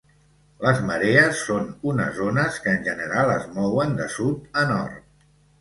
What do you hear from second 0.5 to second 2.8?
Les marees són unes ones que